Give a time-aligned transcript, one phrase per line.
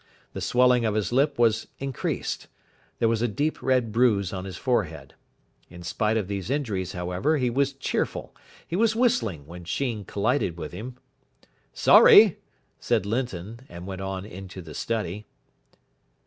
[0.33, 2.47] The swelling of his lip was increased.
[2.97, 5.13] There was a deep red bruise on his forehead.
[5.69, 8.35] In spite of these injuries, however, he was cheerful.
[8.67, 10.97] He was whistling when Sheen collided with him.
[11.71, 12.39] "Sorry,"
[12.79, 15.27] said Linton, and went on into the study.